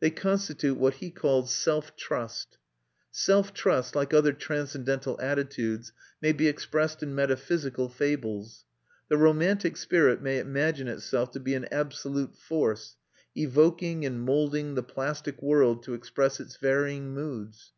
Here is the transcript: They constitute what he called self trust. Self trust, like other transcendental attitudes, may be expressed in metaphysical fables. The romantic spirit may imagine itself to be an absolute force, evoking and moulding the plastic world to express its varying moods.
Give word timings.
They 0.00 0.10
constitute 0.10 0.76
what 0.78 0.94
he 0.94 1.12
called 1.12 1.48
self 1.48 1.94
trust. 1.94 2.58
Self 3.12 3.54
trust, 3.54 3.94
like 3.94 4.12
other 4.12 4.32
transcendental 4.32 5.16
attitudes, 5.20 5.92
may 6.20 6.32
be 6.32 6.48
expressed 6.48 7.04
in 7.04 7.14
metaphysical 7.14 7.88
fables. 7.88 8.64
The 9.08 9.16
romantic 9.16 9.76
spirit 9.76 10.20
may 10.20 10.40
imagine 10.40 10.88
itself 10.88 11.30
to 11.34 11.38
be 11.38 11.54
an 11.54 11.68
absolute 11.70 12.34
force, 12.34 12.96
evoking 13.36 14.04
and 14.04 14.20
moulding 14.20 14.74
the 14.74 14.82
plastic 14.82 15.40
world 15.40 15.84
to 15.84 15.94
express 15.94 16.40
its 16.40 16.56
varying 16.56 17.14
moods. 17.14 17.72